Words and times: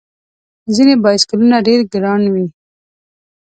ځینې 0.75 0.93
بایسکلونه 1.03 1.57
ډېر 1.67 1.79
ګران 1.93 2.21
وي. 2.33 2.47